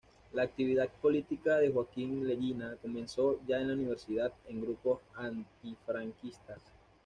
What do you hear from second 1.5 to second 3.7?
de Joaquín Leguina comenzó ya en